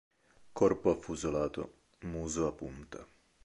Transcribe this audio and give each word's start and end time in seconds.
Corpo 0.51 0.89
affusolato, 0.89 1.73
muso 1.99 2.47
a 2.47 2.51
punta. 2.53 3.07